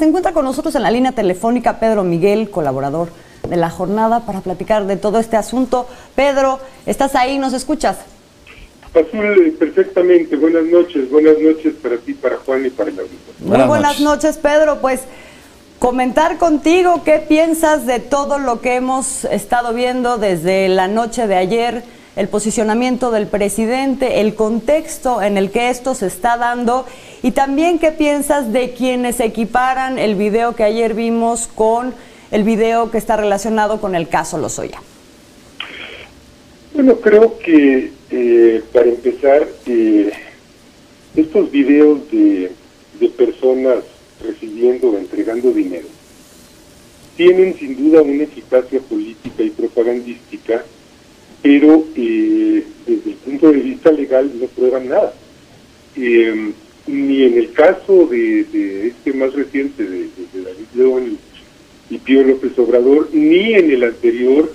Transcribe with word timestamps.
Se 0.00 0.06
encuentra 0.06 0.32
con 0.32 0.46
nosotros 0.46 0.74
en 0.76 0.82
la 0.82 0.90
línea 0.90 1.12
telefónica 1.12 1.78
Pedro 1.78 2.04
Miguel, 2.04 2.48
colaborador 2.48 3.10
de 3.46 3.56
la 3.56 3.68
jornada, 3.68 4.20
para 4.20 4.40
platicar 4.40 4.86
de 4.86 4.96
todo 4.96 5.18
este 5.18 5.36
asunto. 5.36 5.86
Pedro, 6.14 6.58
¿estás 6.86 7.14
ahí? 7.14 7.36
¿Nos 7.36 7.52
escuchas? 7.52 7.98
Azul, 8.94 9.54
perfectamente. 9.58 10.36
Buenas 10.36 10.64
noches. 10.64 11.10
Buenas 11.10 11.34
noches 11.38 11.74
para 11.82 11.98
ti, 11.98 12.14
para 12.14 12.38
Juan 12.38 12.64
y 12.64 12.70
para 12.70 12.88
el 12.88 12.98
auditorio. 12.98 13.40
Muy 13.40 13.68
buenas, 13.68 14.00
noches. 14.00 14.38
Pedro. 14.38 14.80
Pues 14.80 15.02
comentar 15.78 16.38
contigo 16.38 17.02
qué 17.04 17.18
piensas 17.18 17.84
de 17.84 18.00
todo 18.00 18.38
lo 18.38 18.62
que 18.62 18.76
hemos 18.76 19.26
estado 19.26 19.74
viendo 19.74 20.16
desde 20.16 20.70
la 20.70 20.88
noche 20.88 21.26
de 21.26 21.36
ayer 21.36 21.84
el 22.16 22.28
posicionamiento 22.28 23.10
del 23.10 23.26
presidente, 23.26 24.20
el 24.20 24.34
contexto 24.34 25.22
en 25.22 25.36
el 25.36 25.50
que 25.50 25.70
esto 25.70 25.94
se 25.94 26.06
está 26.06 26.36
dando 26.36 26.86
y 27.22 27.32
también 27.32 27.78
qué 27.78 27.92
piensas 27.92 28.52
de 28.52 28.72
quienes 28.72 29.20
equiparan 29.20 29.98
el 29.98 30.14
video 30.14 30.54
que 30.54 30.64
ayer 30.64 30.94
vimos 30.94 31.48
con 31.54 31.94
el 32.30 32.44
video 32.44 32.90
que 32.90 32.98
está 32.98 33.16
relacionado 33.16 33.80
con 33.80 33.94
el 33.94 34.08
caso 34.08 34.38
Lozoya. 34.38 34.82
Bueno, 36.74 36.96
creo 36.96 37.38
que 37.38 37.92
eh, 38.10 38.62
para 38.72 38.86
empezar, 38.86 39.46
eh, 39.66 40.12
estos 41.16 41.50
videos 41.50 42.10
de, 42.10 42.52
de 43.00 43.08
personas 43.08 43.78
recibiendo 44.22 44.90
o 44.90 44.98
entregando 44.98 45.50
dinero 45.50 45.86
tienen 47.16 47.54
sin 47.58 47.76
duda 47.76 48.02
una 48.02 48.22
eficacia 48.22 48.80
política 48.80 49.42
y 49.42 49.50
propagandística 49.50 50.64
pero 51.42 51.86
eh, 51.96 52.64
desde 52.86 53.10
el 53.10 53.16
punto 53.16 53.52
de 53.52 53.58
vista 53.58 53.90
legal 53.92 54.30
no 54.38 54.46
prueban 54.46 54.88
nada. 54.88 55.14
Eh, 55.96 56.52
ni 56.86 57.22
en 57.22 57.38
el 57.38 57.52
caso 57.52 58.06
de, 58.06 58.88
este 58.88 59.12
más 59.12 59.32
reciente 59.32 59.84
de, 59.84 60.08
David 60.34 60.66
León 60.74 61.18
y 61.88 61.98
Pío 61.98 62.22
López 62.22 62.58
Obrador, 62.58 63.08
ni 63.12 63.54
en 63.54 63.70
el 63.70 63.84
anterior, 63.84 64.52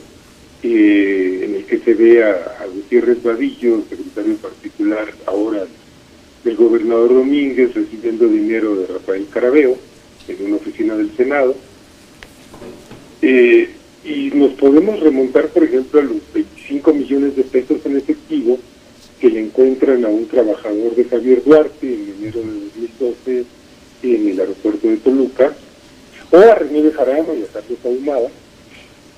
eh, 0.63 1.41
en 1.43 1.55
el 1.55 1.65
que 1.65 1.79
se 1.79 1.93
ve 1.93 2.23
a, 2.23 2.65
Gutiérrez 2.73 3.21
Vadillo, 3.23 3.83
secretario 3.89 4.35
particular 4.37 5.07
ahora 5.25 5.65
del 6.43 6.55
gobernador 6.55 7.13
Domínguez, 7.13 7.73
recibiendo 7.73 8.27
dinero 8.27 8.75
de 8.75 8.87
Rafael 8.87 9.25
Carabeo 9.31 9.77
en 10.27 10.45
una 10.45 10.55
oficina 10.57 10.95
del 10.95 11.15
Senado. 11.15 11.55
y 13.21 14.29
nos 14.35 14.51
podemos 14.53 14.99
remontar, 14.99 15.47
por 15.47 15.63
ejemplo, 15.63 15.99
a 15.99 16.03
los 16.03 16.21
5 16.67 16.93
millones 16.93 17.35
de 17.35 17.43
pesos 17.43 17.85
en 17.85 17.97
efectivo 17.97 18.57
que 19.19 19.29
le 19.29 19.41
encuentran 19.41 20.03
a 20.03 20.09
un 20.09 20.27
trabajador 20.27 20.95
de 20.95 21.05
Javier 21.05 21.43
Duarte 21.43 21.87
en 21.87 22.15
enero 22.19 22.41
de 22.41 22.59
2012 22.97 23.45
en 24.03 24.29
el 24.29 24.39
aeropuerto 24.39 24.87
de 24.87 24.97
Toluca, 24.97 25.53
o 26.31 26.37
a 26.37 26.55
René 26.55 26.81
de 26.83 26.91
Jarano 26.91 27.33
y 27.33 27.43
a 27.43 27.47
Carlos 27.47 27.79
Ahumada. 27.83 28.29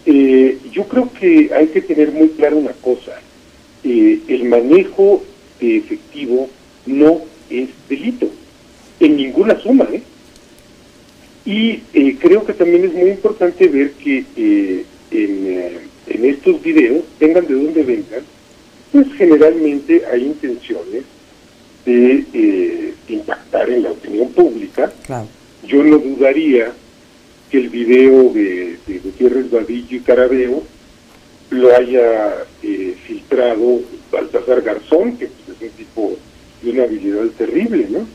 Eh, 0.05 0.57
yo 0.71 0.87
creo 0.87 1.11
que 1.11 1.49
hay 1.53 1.67
que 1.67 1.81
tener 1.81 2.11
muy 2.11 2.29
claro 2.29 2.57
una 2.57 2.71
cosa, 2.73 3.19
eh, 3.83 4.19
el 4.27 4.45
manejo 4.45 5.23
de 5.59 5.77
efectivo 5.77 6.49
no 6.85 7.21
es 7.49 7.69
delito, 7.89 8.29
en 8.99 9.17
ninguna 9.17 9.59
suma, 9.59 9.87
¿eh? 9.91 10.01
Y 11.45 11.81
eh, 11.93 12.17
creo 12.19 12.45
que 12.45 12.53
también 12.53 12.85
es 12.85 12.93
muy 12.93 13.09
importante 13.09 13.67
ver 13.67 13.91
que 13.91 14.25
en 15.11 15.65
en 16.09 16.25
estos 16.25 16.61
videos, 16.61 17.03
vengan 17.19 17.45
de 17.47 17.53
donde 17.53 17.83
vengan, 17.83 18.21
pues 18.91 19.07
generalmente 19.17 20.03
hay 20.11 20.25
intenciones 20.25 21.03
de 21.85 22.25
eh, 22.33 22.93
impactar 23.09 23.69
en 23.69 23.83
la 23.83 23.91
opinión 23.91 24.29
pública. 24.29 24.91
Yo 25.65 25.83
no 25.83 25.97
dudaría 25.97 26.71
que 27.49 27.57
el 27.57 27.69
video 27.69 28.31
de, 28.33 28.77
de 28.85 28.99
Gutiérrez 28.99 29.49
Vadillo 29.49 29.97
y 29.97 29.99
Carabeo 30.01 30.63
lo 31.49 31.75
haya 31.75 32.45
eh, 32.61 32.95
filtrado 33.05 33.81
Baltasar 34.11 34.61
Garzón, 34.61 35.17
que 35.17 35.27
pues, 35.45 35.57
es 35.61 35.69
un 35.69 35.77
tipo 35.77 36.17
de 36.61 36.71
una 36.71 36.83
habilidad 36.83 37.25
terrible, 37.37 37.87
¿no? 37.89 38.07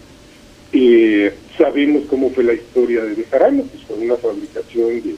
Eh, 0.73 1.33
sabemos 1.57 2.05
cómo 2.09 2.31
fue 2.31 2.45
la 2.45 2.55
historia 2.55 3.05
de 3.05 3.15
Bejarano, 3.15 3.65
pues 3.65 3.85
fue 3.85 3.97
una 3.99 4.17
fabricación 4.17 5.03
de 5.03 5.15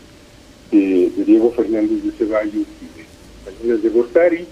de, 0.77 1.25
Diego 1.25 1.53
Fernández 1.53 2.03
de 2.03 2.13
Ceballos 2.13 2.55
y 2.55 2.99
de 2.99 3.05
Salinas 3.45 3.83
de 3.83 3.89
Gortari, 3.89 4.45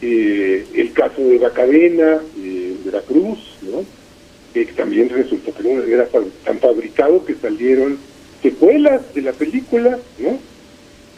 eh, 0.00 0.66
el 0.74 0.92
caso 0.92 1.22
de 1.22 1.38
la 1.38 1.50
cadena 1.50 2.20
eh, 2.38 2.76
Veracruz, 2.84 3.38
¿no? 3.62 3.84
que 4.54 4.64
también 4.72 5.08
resultó 5.08 5.52
que 5.54 5.92
era 5.92 6.08
tan 6.44 6.58
fabricado 6.58 7.24
que 7.24 7.34
salieron 7.34 7.98
secuelas 8.42 9.14
de 9.14 9.22
la 9.22 9.32
película, 9.32 9.98
¿no? 10.18 10.38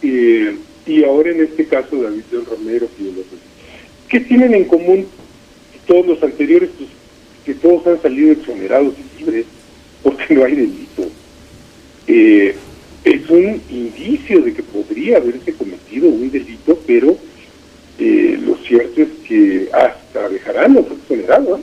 Eh, 0.03 0.57
y 0.87 1.05
ahora 1.05 1.31
en 1.31 1.43
este 1.43 1.67
caso 1.67 2.03
David 2.03 2.25
Romero 2.49 2.89
y 2.99 3.13
¿Qué 4.09 4.21
tienen 4.21 4.55
en 4.55 4.65
común 4.65 5.07
todos 5.87 6.07
los 6.07 6.23
anteriores? 6.23 6.71
Pues 6.77 6.91
que 7.45 7.55
todos 7.55 7.87
han 7.87 8.03
salido 8.03 8.33
exonerados 8.33 8.95
y 8.99 9.21
libres, 9.21 9.47
porque 10.03 10.35
no 10.35 10.45
hay 10.45 10.57
delito. 10.57 11.07
Eh, 12.07 12.55
es 13.05 13.31
un 13.31 13.61
indicio 13.71 14.43
de 14.43 14.53
que 14.53 14.63
podría 14.63 15.17
haberse 15.17 15.53
cometido 15.55 16.09
un 16.09 16.31
delito, 16.31 16.79
pero 16.87 17.17
eh, 17.99 18.39
lo 18.45 18.57
cierto 18.57 19.03
es 19.03 19.09
que 19.27 19.69
hasta 19.73 20.29
Bejarano 20.29 20.85
fue 20.85 20.97
exonerado, 20.97 21.61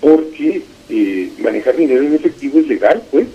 porque 0.00 0.62
eh, 0.88 1.30
manejar 1.42 1.76
dinero 1.76 2.02
en 2.02 2.14
efectivo 2.14 2.58
es 2.60 2.68
legal, 2.68 3.02
pues, 3.10 3.26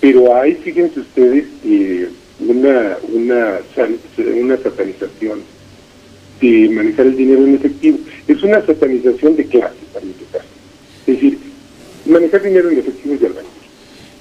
pero 0.00 0.34
hay, 0.34 0.54
fíjense 0.54 1.00
ustedes, 1.00 1.44
eh, 1.64 2.08
una, 2.40 2.96
una, 3.12 3.58
una 4.34 4.56
satanización 4.56 5.42
de 6.40 6.68
manejar 6.70 7.06
el 7.06 7.16
dinero 7.16 7.44
en 7.44 7.54
efectivo. 7.54 7.98
Es 8.26 8.42
una 8.42 8.64
satanización 8.64 9.36
de 9.36 9.44
clase, 9.46 9.76
para 9.92 10.06
empezar. 10.06 10.42
Es 11.06 11.14
decir, 11.14 11.38
manejar 12.06 12.42
dinero 12.42 12.70
en 12.70 12.78
efectivo 12.78 13.14
es 13.14 13.20
de 13.20 13.26
albañil. 13.26 13.59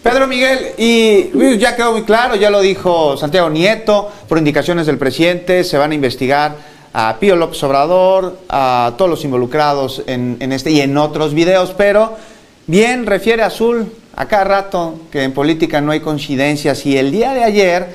Pedro 0.04 0.28
Miguel, 0.28 0.60
y 0.78 1.58
ya 1.58 1.76
quedó 1.76 1.92
muy 1.92 2.04
claro, 2.04 2.36
ya 2.36 2.50
lo 2.50 2.62
dijo 2.62 3.18
Santiago 3.18 3.50
Nieto, 3.50 4.10
por 4.30 4.38
indicaciones 4.38 4.86
del 4.86 4.98
presidente, 4.98 5.66
se 5.66 5.78
van 5.78 5.92
a 5.92 5.96
investigar 5.96 6.56
a 6.94 7.18
Pío 7.20 7.36
López 7.36 7.62
Obrador, 7.64 8.40
a 8.48 8.94
todos 8.98 9.12
los 9.12 9.26
involucrados 9.26 10.02
en, 10.08 10.38
este 10.54 10.72
y 10.72 10.80
en 10.80 10.98
otros 10.98 11.34
videos, 11.34 11.74
pero 11.78 12.16
bien 12.66 13.06
refiere 13.06 13.44
Azul 13.44 13.92
a 14.16 14.26
cada 14.28 14.46
rato 14.46 15.02
que 15.12 15.24
en 15.24 15.34
política 15.34 15.82
no 15.82 15.92
hay 15.92 16.00
coincidencias 16.00 16.86
y 16.86 16.98
el 16.98 17.12
día 17.12 17.34
de 17.34 17.44
ayer 17.44 17.88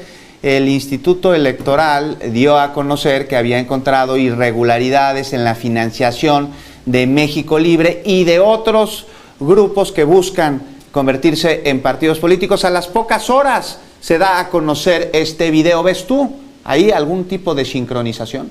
el 0.43 0.69
Instituto 0.69 1.35
Electoral 1.35 2.19
dio 2.33 2.59
a 2.59 2.75
conocer 2.75 3.27
que 3.27 3.37
había 3.37 3.59
encontrado 3.59 4.19
irregularidades 4.19 5.33
en 5.33 5.43
la 5.43 5.55
financiación 5.55 6.51
de 6.85 7.07
México 7.07 7.59
Libre 7.59 8.03
y 8.05 8.25
de 8.25 8.41
otros 8.41 9.07
grupos 9.41 9.91
que 9.91 10.05
buscan 10.05 10.74
convertirse 10.95 11.63
en 11.65 11.81
partidos 11.81 12.21
políticos. 12.21 12.65
A 12.65 12.71
las 12.71 12.87
pocas 12.87 13.29
horas 13.29 13.81
se 14.01 14.17
da 14.17 14.39
a 14.39 14.49
conocer 14.49 15.11
este 15.13 15.51
video. 15.51 15.83
¿Ves 15.83 16.07
tú 16.07 16.37
ahí 16.63 16.93
algún 16.93 17.25
tipo 17.25 17.53
de 17.53 17.65
sincronización? 17.65 18.49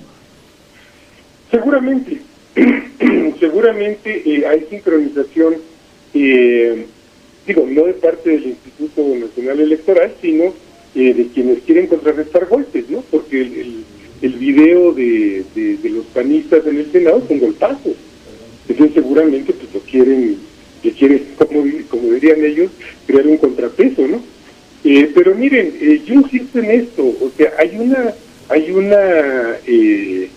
Seguramente, 1.49 2.19
seguramente 3.39 4.23
eh, 4.25 4.45
hay 4.45 4.67
sincronización, 4.69 5.55
eh, 6.13 6.85
digo, 7.47 7.65
no 7.65 7.85
de 7.85 7.93
parte 7.93 8.31
del 8.31 8.47
Instituto 8.47 9.01
Nacional 9.15 9.61
Electoral, 9.61 10.13
sino 10.21 10.53
eh, 10.95 11.13
de 11.13 11.27
quienes 11.33 11.59
quieren 11.59 11.87
contrarrestar 11.87 12.47
golpes, 12.47 12.89
¿no? 12.89 13.05
Porque 13.09 13.39
el, 13.39 13.85
el, 14.21 14.33
video 14.33 14.91
de, 14.91 15.45
de, 15.55 15.89
los 15.89 16.05
panistas 16.07 16.67
en 16.67 16.77
el 16.77 16.91
Senado 16.91 17.23
son 17.25 17.39
golpazos. 17.39 17.95
Entonces 18.67 18.95
seguramente 18.95 19.53
pues 19.53 19.73
lo 19.73 19.79
quieren 19.79 20.52
que 20.83 20.91
quiere, 20.91 21.23
como, 21.37 21.63
como 21.87 22.11
dirían 22.11 22.43
ellos, 22.43 22.69
crear 23.07 23.25
un 23.25 23.37
contrapeso, 23.37 24.05
¿no? 24.05 24.21
Eh, 24.83 25.09
pero 25.15 25.33
miren, 25.33 25.73
eh, 25.79 26.01
yo 26.05 26.15
insisto 26.15 26.59
en 26.59 26.71
esto, 26.71 27.03
o 27.03 27.31
sea, 27.37 27.53
hay 27.57 27.77
una, 27.77 28.13
hay 28.49 28.69
una, 28.69 29.55
eh, 29.65 30.29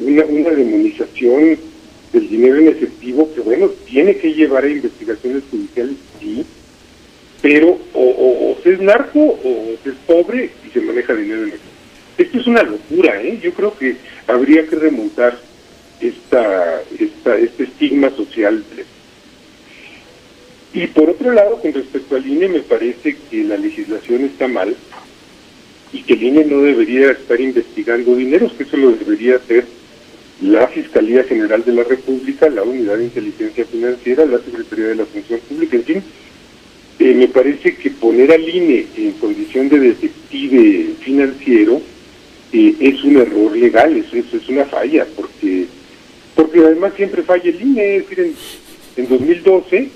una, 0.00 0.24
una 0.24 0.50
demonización 0.50 1.58
del 2.10 2.28
dinero 2.28 2.56
en 2.56 2.68
efectivo 2.68 3.30
que, 3.34 3.42
bueno, 3.42 3.68
tiene 3.86 4.16
que 4.16 4.32
llevar 4.32 4.64
a 4.64 4.70
investigaciones 4.70 5.42
judiciales, 5.50 5.96
sí, 6.18 6.46
pero 7.42 7.78
o, 7.92 8.56
se 8.62 8.72
es 8.72 8.80
narco 8.80 9.20
o 9.20 9.74
se 9.82 9.90
es 9.90 9.96
pobre 10.06 10.48
y 10.66 10.70
se 10.70 10.80
maneja 10.80 11.12
dinero 11.14 11.42
en 11.42 11.48
efectivo. 11.48 11.74
Esto 12.16 12.38
es 12.38 12.46
una 12.46 12.62
locura, 12.62 13.20
¿eh? 13.20 13.38
Yo 13.42 13.52
creo 13.52 13.76
que 13.76 13.96
habría 14.26 14.66
que 14.66 14.76
remontar 14.76 15.38
esta, 16.00 16.82
esta, 16.98 17.36
este 17.36 17.64
estigma 17.64 18.10
social. 18.10 18.64
Y 20.72 20.86
por 20.88 21.10
otro 21.10 21.32
lado, 21.32 21.60
con 21.60 21.72
respecto 21.72 22.16
al 22.16 22.26
INE, 22.26 22.48
me 22.48 22.60
parece 22.60 23.16
que 23.30 23.44
la 23.44 23.56
legislación 23.56 24.24
está 24.24 24.48
mal 24.48 24.74
y 25.92 26.02
que 26.02 26.14
el 26.14 26.22
INE 26.24 26.44
no 26.46 26.62
debería 26.62 27.12
estar 27.12 27.40
investigando 27.40 28.16
dineros, 28.16 28.52
que 28.54 28.64
eso 28.64 28.76
lo 28.76 28.90
debería 28.90 29.36
hacer 29.36 29.64
la 30.42 30.66
Fiscalía 30.66 31.22
General 31.24 31.64
de 31.64 31.72
la 31.72 31.84
República, 31.84 32.48
la 32.48 32.64
Unidad 32.64 32.98
de 32.98 33.04
Inteligencia 33.04 33.64
Financiera, 33.64 34.26
la 34.26 34.38
Secretaría 34.38 34.86
de 34.86 34.94
la 34.96 35.06
Función 35.06 35.38
Pública, 35.48 35.76
en 35.76 35.84
fin, 35.84 36.02
me 36.98 37.28
parece 37.28 37.76
que 37.76 37.90
poner 37.90 38.32
al 38.32 38.48
INE 38.48 38.86
en 38.96 39.12
condición 39.12 39.68
de 39.68 39.78
detective 39.78 40.94
financiero 41.00 41.80
eh, 42.52 42.74
es 42.80 43.02
un 43.04 43.16
error 43.16 43.56
legal, 43.56 43.96
eso, 43.96 44.16
es 44.16 44.48
una 44.48 44.64
falla, 44.64 45.06
porque 45.16 45.63
porque 46.34 46.60
además 46.60 46.92
siempre 46.96 47.22
falla 47.22 47.44
el 47.44 47.60
INE. 47.60 47.96
Es 47.96 48.08
decir, 48.08 48.34
en, 48.96 49.08
2012, 49.08 49.88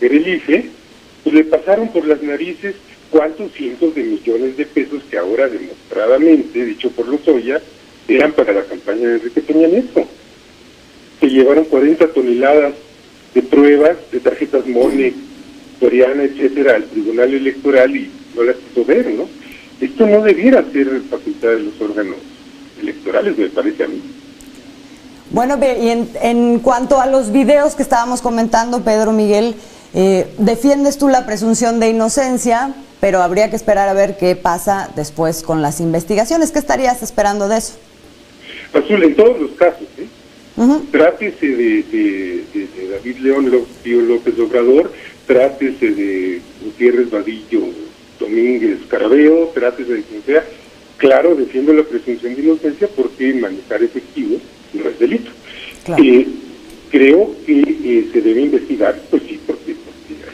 era 0.00 0.14
el 0.14 0.28
IFE, 0.28 0.66
pues 1.22 1.34
le 1.34 1.44
pasaron 1.44 1.88
por 1.88 2.06
las 2.06 2.22
narices 2.22 2.74
cuántos 3.10 3.52
cientos 3.52 3.94
de 3.94 4.02
millones 4.02 4.56
de 4.56 4.66
pesos 4.66 5.02
que 5.10 5.18
ahora 5.18 5.48
demostradamente, 5.48 6.64
dicho 6.64 6.90
por 6.90 7.08
Lozoya, 7.08 7.60
eran 8.08 8.32
para 8.32 8.52
la 8.52 8.64
campaña 8.64 9.08
de 9.08 9.14
Enrique 9.14 9.40
Peña 9.40 9.68
Nieto. 9.68 10.04
Se 11.20 11.28
llevaron 11.28 11.64
40 11.64 12.08
toneladas 12.08 12.74
de 13.34 13.42
pruebas 13.42 13.96
de 14.12 14.20
tarjetas 14.20 14.66
MONE, 14.66 15.14
Soriana, 15.80 16.24
etcétera, 16.24 16.76
al 16.76 16.84
Tribunal 16.84 17.32
Electoral 17.32 17.96
y 17.96 18.10
no 18.36 18.42
las 18.42 18.56
quiso 18.56 18.84
ver, 18.84 19.06
¿no? 19.10 19.28
Esto 19.80 20.06
no 20.06 20.22
debiera 20.22 20.64
ser 20.72 21.00
facultad 21.10 21.48
de 21.48 21.60
los 21.60 21.80
órganos 21.80 22.16
electorales, 22.80 23.36
me 23.36 23.48
parece 23.48 23.84
a 23.84 23.88
mí. 23.88 24.00
Bueno, 25.30 25.58
y 25.58 25.88
en, 25.88 26.58
cuanto 26.60 27.00
a 27.00 27.06
los 27.06 27.32
videos 27.32 27.74
que 27.74 27.82
estábamos 27.82 28.20
comentando, 28.20 28.82
Pedro 28.82 29.12
Miguel, 29.12 29.54
eh, 29.94 30.28
defiendes 30.38 30.98
tú 30.98 31.08
la 31.08 31.24
presunción 31.24 31.80
de 31.80 31.88
inocencia, 31.88 32.74
pero 33.00 33.22
habría 33.22 33.48
que 33.50 33.56
esperar 33.56 33.88
a 33.88 33.94
ver 33.94 34.16
qué 34.16 34.36
pasa 34.36 34.90
después 34.94 35.42
con 35.42 35.62
las 35.62 35.80
investigaciones. 35.80 36.50
¿Qué 36.50 36.58
estarías 36.58 37.02
esperando 37.02 37.48
de 37.48 37.58
eso? 37.58 37.74
Azul, 38.72 39.02
en 39.02 39.14
todos 39.14 39.40
los 39.40 39.50
casos, 39.52 39.86
¿eh? 39.98 40.08
Trátese 40.92 41.46
de, 41.48 42.44
David 42.92 43.16
León 43.18 43.50
López 43.50 44.38
Obrador, 44.38 44.92
trátese 45.26 45.90
de 45.90 46.40
Gutiérrez 46.62 47.10
Vadillo 47.10 47.62
Domínguez 48.20 48.78
Carabeo, 48.88 49.48
trátese 49.48 49.94
de 49.94 50.02
quien 50.02 50.22
sea. 50.24 50.44
Claro, 50.96 51.34
defiendo 51.34 51.72
la 51.72 51.82
presunción 51.82 52.36
de 52.36 52.42
inocencia 52.42 52.88
porque 52.94 53.34
manejar 53.34 53.82
efectivo 53.82 54.38
no 54.74 54.88
es 54.88 54.98
delito. 54.98 55.30
Eh, 55.98 56.26
creo 56.90 57.34
que 57.46 57.60
eh, 57.60 58.08
se 58.12 58.20
debe 58.20 58.42
investigar, 58.42 59.00
pues 59.10 59.22
sí, 59.28 59.38
porque, 59.46 59.74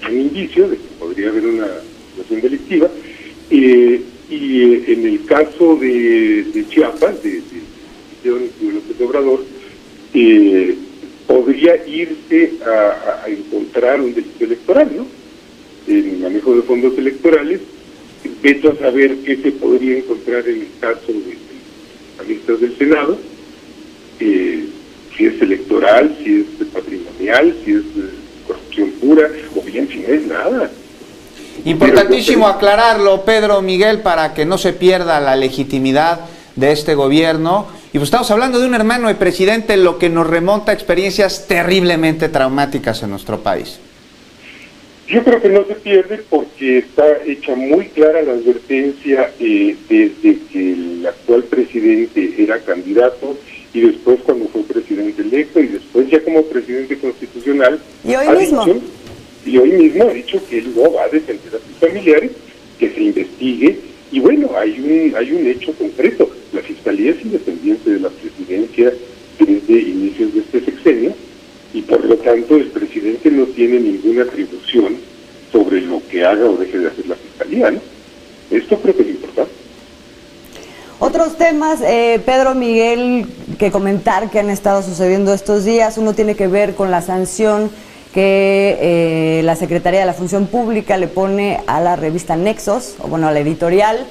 hay 0.02 0.14
un 0.14 0.20
indicio 0.22 0.68
de 0.68 0.76
que 0.76 0.82
podría 0.98 1.28
haber 1.28 1.46
una 1.46 1.68
situación 2.10 2.40
delictiva. 2.40 2.88
Eh, 3.50 4.00
y 4.30 4.62
en 4.92 5.06
el 5.06 5.24
caso 5.24 5.76
de, 5.76 6.64
Chiapas, 6.68 7.20
de, 7.22 7.30
de, 7.30 8.30
de 8.30 8.72
López 8.72 9.00
Obrador, 9.00 9.44
podría 11.26 11.86
irse 11.86 12.52
a, 12.64 13.28
encontrar 13.28 14.00
un 14.00 14.14
delito 14.14 14.44
electoral, 14.44 14.90
¿no? 14.96 15.06
En 15.88 16.22
manejo 16.22 16.54
de 16.54 16.62
fondos 16.62 16.96
electorales, 16.96 17.60
veto 18.42 18.70
a 18.70 18.76
saber 18.76 19.16
qué 19.24 19.36
se 19.36 19.52
podría 19.52 19.98
encontrar 19.98 20.48
en 20.48 20.60
el 20.60 20.68
caso 20.80 21.06
de, 21.08 22.34
de 22.34 22.56
del 22.56 22.78
Senado, 22.78 23.18
si 24.20 25.26
es 25.26 25.40
electoral, 25.42 26.16
si 26.22 26.46
es 26.60 26.66
patrimonial, 26.68 27.54
si 27.64 27.72
es 27.72 27.82
corrupción 28.46 28.90
pura, 29.00 29.28
o 29.56 29.62
bien 29.62 29.88
si 29.88 29.98
no 29.98 30.08
es 30.08 30.26
nada. 30.26 30.70
Importantísimo 31.64 32.48
aclararlo, 32.48 33.24
Pedro 33.24 33.60
Miguel, 33.60 34.00
para 34.00 34.32
que 34.32 34.46
no 34.46 34.56
se 34.56 34.72
pierda 34.72 35.20
la 35.20 35.36
legitimidad 35.36 36.20
de 36.56 36.72
este 36.72 36.94
gobierno. 36.94 37.66
Y 37.92 37.98
pues 37.98 38.04
estamos 38.04 38.30
hablando 38.30 38.60
de 38.60 38.66
un 38.66 38.74
hermano 38.74 39.08
de 39.08 39.14
presidente, 39.14 39.76
lo 39.76 39.98
que 39.98 40.08
nos 40.08 40.26
remonta 40.26 40.72
a 40.72 40.74
experiencias 40.74 41.46
terriblemente 41.48 42.28
traumáticas 42.28 43.02
en 43.02 43.10
nuestro 43.10 43.40
país. 43.40 43.78
Yo 45.08 45.24
creo 45.24 45.42
que 45.42 45.48
no 45.48 45.64
se 45.64 45.74
pierde 45.74 46.22
porque 46.30 46.78
está 46.78 47.04
hecha 47.26 47.56
muy 47.56 47.86
clara 47.86 48.22
la 48.22 48.32
advertencia 48.32 49.32
eh, 49.40 49.76
desde 49.88 50.38
que 50.52 50.72
el 50.72 51.04
actual 51.04 51.42
presidente 51.44 52.32
era 52.38 52.60
candidato 52.60 53.36
y 53.72 53.80
después 53.80 54.18
cuando 54.24 54.46
fue 54.48 54.62
presidente 54.62 55.22
electo 55.22 55.60
y 55.60 55.68
después 55.68 56.08
ya 56.10 56.22
como 56.22 56.42
presidente 56.44 56.98
constitucional. 56.98 57.78
Y 58.04 58.14
hoy 58.14 58.38
mismo. 58.38 58.66
y 59.46 59.58
hoy 59.58 59.70
mismo 59.72 60.04
ha 60.04 60.12
dicho 60.12 60.40
que 60.48 60.58
él 60.58 60.72
no 60.74 60.92
va 60.92 61.04
a 61.04 61.08
defender 61.08 61.54
a 61.54 61.58
sus 61.58 61.76
familiares, 61.78 62.32
que 62.78 62.90
se 62.90 63.02
investigue 63.02 63.78
y 64.12 64.18
bueno, 64.18 64.50
hay 64.56 64.80
un, 64.80 65.14
hay 65.14 65.32
un 65.32 65.46
hecho 65.46 65.72
concreto. 65.74 66.28
La 66.52 66.62
Fiscalía 66.62 67.12
es 67.12 67.22
independiente 67.24 67.90
de 67.90 68.00
la 68.00 68.10
presidencia 68.10 68.92
desde 69.38 69.72
inicios 69.72 70.34
de 70.34 70.40
este 70.40 70.60
sexenio 70.64 71.14
y 71.72 71.82
por 71.82 72.04
lo 72.04 72.16
tanto 72.16 72.56
el 72.56 72.66
presidente 72.66 73.30
no 73.30 73.44
tiene 73.46 73.78
ninguna 73.78 74.22
atribución 74.22 74.96
sobre 75.52 75.80
lo 75.82 76.02
que 76.08 76.24
haga 76.24 76.44
o 76.46 76.56
deje 76.56 76.78
de 76.78 76.88
hacer 76.88 77.06
la 77.06 77.14
Fiscalía. 77.14 77.70
¿no? 77.70 77.80
Esto 78.50 78.76
creo 78.80 78.96
que 78.96 79.02
es 79.02 79.08
importante. 79.10 79.52
Otros 81.02 81.38
temas, 81.38 81.80
eh, 81.80 82.20
Pedro 82.26 82.54
Miguel, 82.54 83.26
que 83.58 83.70
comentar 83.70 84.28
que 84.28 84.38
han 84.38 84.50
estado 84.50 84.82
sucediendo 84.82 85.32
estos 85.32 85.64
días. 85.64 85.96
Uno 85.96 86.12
tiene 86.12 86.34
que 86.34 86.46
ver 86.46 86.74
con 86.74 86.90
la 86.90 87.00
sanción 87.00 87.70
que 88.12 88.76
eh, 88.78 89.40
la 89.42 89.56
Secretaría 89.56 90.00
de 90.00 90.06
la 90.06 90.12
Función 90.12 90.46
Pública 90.46 90.98
le 90.98 91.08
pone 91.08 91.62
a 91.66 91.80
la 91.80 91.96
revista 91.96 92.36
Nexos, 92.36 92.96
o 93.00 93.08
bueno, 93.08 93.28
a 93.28 93.32
la 93.32 93.40
editorial, 93.40 94.06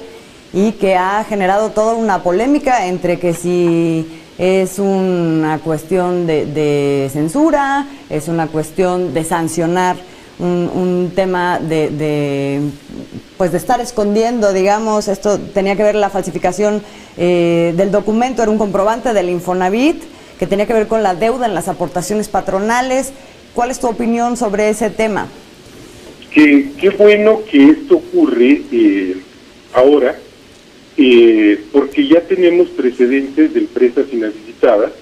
y 0.52 0.72
que 0.72 0.96
ha 0.96 1.24
generado 1.28 1.70
toda 1.70 1.94
una 1.94 2.24
polémica 2.24 2.88
entre 2.88 3.20
que 3.20 3.34
si 3.34 4.20
es 4.36 4.80
una 4.80 5.60
cuestión 5.60 6.26
de 6.26 7.08
censura, 7.12 7.86
es 8.08 8.26
una 8.26 8.48
cuestión 8.48 9.14
de 9.14 9.22
sancionar 9.22 9.94
un, 10.40 11.12
tema 11.14 11.58
de, 11.58 12.60
pues 13.36 13.52
de 13.52 13.58
estar 13.58 13.80
escondiendo, 13.80 14.52
digamos, 14.52 15.08
esto 15.08 15.38
tenía 15.38 15.76
que 15.76 15.82
ver 15.82 15.94
la 15.94 16.10
falsificación 16.10 16.82
eh, 17.16 17.74
del 17.76 17.90
documento, 17.90 18.42
era 18.42 18.50
un 18.50 18.58
comprobante 18.58 19.12
del 19.12 19.28
Infonavit, 19.28 20.02
que 20.38 20.46
tenía 20.46 20.66
que 20.66 20.72
ver 20.72 20.86
con 20.86 21.02
la 21.02 21.14
deuda 21.14 21.46
en 21.46 21.54
las 21.54 21.68
aportaciones 21.68 22.28
patronales. 22.28 23.12
¿Cuál 23.54 23.70
es 23.70 23.80
tu 23.80 23.88
opinión 23.88 24.36
sobre 24.36 24.70
ese 24.70 24.88
tema? 24.90 25.28
Que, 26.32 26.70
qué 26.80 26.90
bueno 26.90 27.40
que 27.50 27.70
esto 27.70 27.96
ocurre 27.96 28.62
eh, 28.72 29.16
ahora, 29.74 30.16
eh, 30.96 31.60
porque 31.72 32.06
ya 32.06 32.20
tenemos 32.20 32.68
precedentes 32.68 33.52
de 33.52 33.60
empresas 33.60 34.06
inhabilitadas, 34.12 34.92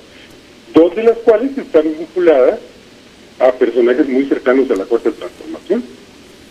dos 0.75 0.97
de 0.97 1.03
las 1.05 1.19
cuales 1.19 1.57
están 1.57 1.85
vinculadas 1.85 2.59
a 3.39 3.53
personajes 3.53 4.09
muy 4.09 4.25
cercanos 4.25 4.71
a 4.71 4.77
la 4.77 4.85
cuarta 4.85 5.11
transformación. 5.11 5.83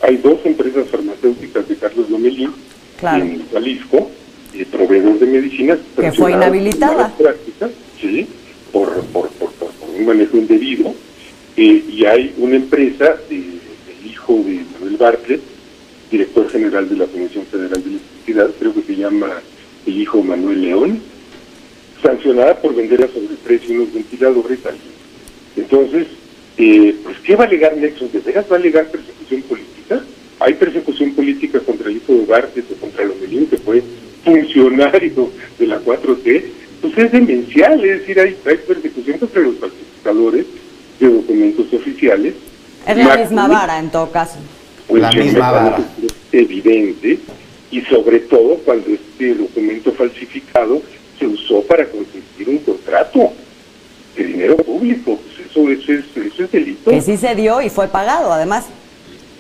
Hay 0.02 0.18
dos 0.18 0.40
empresas 0.46 0.88
farmacéuticas 0.90 1.68
de 1.68 1.76
Carlos 1.76 2.10
Lomelín 2.10 2.52
en 3.02 3.48
Jalisco, 3.52 4.10
eh, 4.54 4.66
proveedores 4.72 5.20
de 5.20 5.26
medicinas. 5.26 5.80
Que 5.96 6.12
fue 6.12 6.32
inhabilitada. 6.32 7.14
Prácticas, 7.18 7.72
sí, 8.00 8.28
por, 8.72 8.90
por, 9.06 9.30
por, 9.30 9.50
un 9.98 10.06
manejo 10.06 10.38
indebido. 10.38 10.94
Eh, 11.56 11.84
y 11.92 12.06
hay 12.06 12.34
una 12.38 12.56
empresa 12.56 13.18
del 13.30 13.60
hijo 14.06 14.34
de 14.46 14.62
Manuel 14.74 14.98
Bartlett, 14.98 15.42
director 16.12 16.50
general 16.50 16.88
de 16.88 16.96
la 16.96 17.06
Comisión 17.06 17.46
Federal 17.46 17.84
de 17.84 17.90
Electricidad, 17.90 18.50
creo 18.60 18.74
que 18.74 18.84
se 18.84 18.96
llama 18.96 19.42
el 19.86 20.02
hijo 20.02 20.22
Manuel 20.22 20.62
León, 20.62 21.02
sancionada 22.02 22.56
por 22.62 22.76
vender 22.76 23.04
a 23.04 23.08
sobreprecio 23.08 23.76
unos 23.76 23.94
ventiladores. 23.94 24.60
Entonces, 25.56 26.08
eh, 26.58 26.96
pues 27.04 27.18
¿qué 27.20 27.36
va 27.36 27.44
a 27.44 27.48
alegar 27.48 27.78
Nexos? 27.78 28.12
¿De 28.12 28.20
veras 28.20 28.46
va 28.52 28.56
a 28.56 28.60
alegar 28.60 28.88
persecución 28.88 29.42
política? 29.44 30.02
Hay 30.40 30.54
persecución 30.54 31.14
política 31.14 31.60
contra 31.60 31.90
el 31.90 31.98
hijo 31.98 32.14
de 32.14 32.26
Bartes 32.26 32.66
o 32.72 32.76
contra 32.76 33.06
Lomelín, 33.06 33.48
que 33.48 33.58
fue 33.58 33.84
funcionario 34.24 35.30
de 35.58 35.68
la 35.68 35.80
4T, 35.80 36.44
pues 36.82 36.98
es 36.98 37.12
demencial, 37.12 37.84
es 37.84 38.00
decir, 38.00 38.20
hay, 38.20 38.36
persecución 38.68 39.20
contra 39.20 39.42
los 39.42 39.56
falsificadores 39.58 40.46
de 41.00 41.08
documentos 41.08 41.74
oficiales. 41.74 42.34
Es 42.88 42.98
la 42.98 43.18
misma 43.18 43.48
vara 43.48 43.80
en 43.80 43.92
todo 43.92 44.12
caso. 44.12 44.38
Pues 44.88 45.02
la 45.02 45.12
misma 45.12 45.52
vara. 45.52 45.80
evidente, 46.32 47.20
y 47.72 47.82
sobre 47.82 48.20
todo 48.20 48.56
cuando 48.66 48.90
este 48.90 49.36
documento 49.36 49.92
falsificado 49.92 50.82
se 51.20 51.28
usó 51.28 51.62
para 51.64 51.86
conseguir 51.86 52.48
un 52.48 52.58
contrato 52.60 53.34
de 54.16 54.24
dinero 54.24 54.58
público 54.58 55.20
eso, 55.66 55.92
es, 55.92 56.52
delito. 56.52 56.92
Que 56.92 57.02
sí 57.02 57.18
se 57.18 57.36
dio 57.36 57.62
y 57.62 57.70
fue 57.70 57.88
pagado, 57.88 58.32
además. 58.32 58.66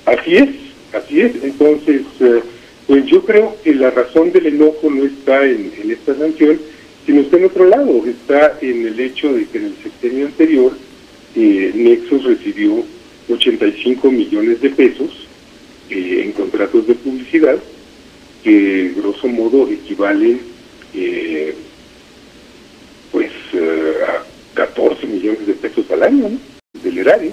Así 0.05 0.37
es, 0.37 0.49
así 0.93 1.21
es. 1.21 1.43
Entonces, 1.43 2.01
eh, 2.19 2.41
pues 2.87 3.05
yo 3.05 3.23
creo 3.23 3.55
que 3.63 3.75
la 3.75 3.91
razón 3.91 4.31
del 4.31 4.47
enojo 4.47 4.89
no 4.89 5.05
está 5.05 5.45
en, 5.45 5.71
esta 5.89 6.15
sanción, 6.15 6.59
sino 7.05 7.21
está 7.21 7.37
en 7.37 7.45
otro 7.45 7.65
lado, 7.65 8.03
está 8.05 8.57
en 8.61 8.87
el 8.87 8.99
hecho 8.99 9.33
de 9.33 9.45
que 9.45 9.57
en 9.59 9.65
el 9.65 9.75
sexenio 9.83 10.25
anterior 10.25 10.71
eh, 11.35 11.71
Nexos 11.75 12.23
recibió 12.23 12.83
85 13.29 14.11
millones 14.11 14.61
de 14.61 14.69
pesos 14.69 15.27
eh, 15.89 16.23
en 16.23 16.31
contratos 16.31 16.87
de 16.87 16.95
publicidad, 16.95 17.57
que 18.43 18.93
grosso 18.95 19.27
modo 19.27 19.69
equivalen 19.69 20.57
pues 23.11 23.31
a 24.07 24.23
14 24.57 25.05
millones 25.05 25.45
de 25.45 25.53
pesos 25.77 25.91
al 25.91 26.03
año 26.03 26.29
del 26.83 26.97
erario. 26.97 27.31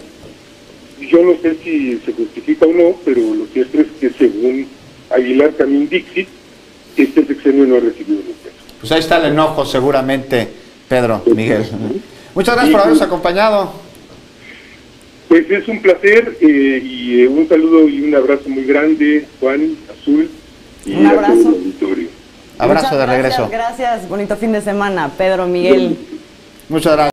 yo 1.01 1.23
no 1.23 1.35
sé 1.43 1.57
si 1.63 1.99
se 2.05 2.13
justifica 2.13 2.67
o 2.67 2.73
no, 2.73 2.95
pero 3.05 3.21
lo 3.35 3.47
cierto 3.47 3.81
es 3.81 3.87
que 4.01 4.11
según 4.11 4.67
Aguilar 5.11 5.55
Camín 5.57 5.89
Dixit, 5.89 6.29
este 6.97 7.25
sexenio 7.27 7.67
no 7.67 7.77
ha 7.77 7.81
recibido 7.81 8.21
ni 8.27 8.33
peso. 8.33 8.57
Pues 8.81 8.93
ahí 8.93 9.01
está 9.01 9.19
el 9.19 9.33
enojo 9.33 9.65
seguramente, 9.67 10.49
Pedro, 10.89 11.23
Miguel. 11.27 11.65
Muchas 12.35 12.55
gracias 12.55 12.73
por 12.73 12.81
habernos 12.81 13.03
acompañado. 13.03 13.73
Pues 15.29 15.51
es 15.51 15.67
un 15.69 15.83
placer 15.83 16.37
eh, 16.41 16.81
y 16.85 17.21
eh, 17.23 17.29
un 17.29 17.49
saludo 17.49 17.89
y 17.89 18.03
un 18.03 18.15
abrazo 18.15 18.49
muy 18.49 18.65
grande, 18.65 19.27
Juan, 19.41 19.77
Azul 19.93 20.31
y 20.87 20.95
Un 20.95 21.07
a 21.07 21.11
todo 21.11 21.19
el 21.21 21.25
abrazo. 21.25 21.49
auditorio. 21.49 22.09
Abrazo 22.57 22.87
Muchas 22.87 22.91
de 22.93 23.07
gracias, 23.07 23.23
regreso. 23.39 23.49
Gracias, 23.51 24.09
bonito 24.09 24.37
fin 24.37 24.53
de 24.53 24.61
semana, 24.61 25.11
Pedro 25.19 25.47
Miguel. 25.47 25.97
Muchas 26.69 26.93
gracias. 26.95 26.99